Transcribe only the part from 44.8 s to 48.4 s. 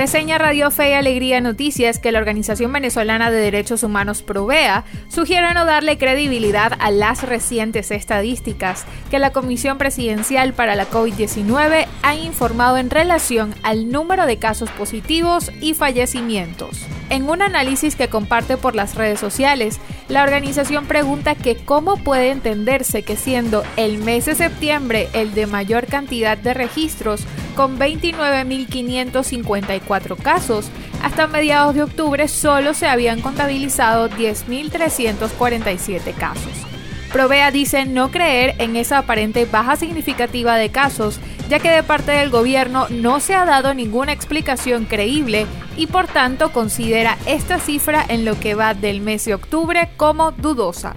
creíble y por tanto considera esta cifra en lo